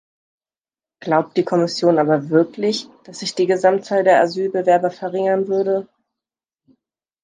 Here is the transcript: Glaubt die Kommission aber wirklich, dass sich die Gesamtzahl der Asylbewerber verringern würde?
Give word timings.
Glaubt 0.99 1.37
die 1.37 1.45
Kommission 1.45 1.99
aber 1.99 2.31
wirklich, 2.31 2.87
dass 3.03 3.19
sich 3.19 3.35
die 3.35 3.45
Gesamtzahl 3.45 4.03
der 4.03 4.19
Asylbewerber 4.19 4.89
verringern 4.89 5.47
würde? 5.47 5.87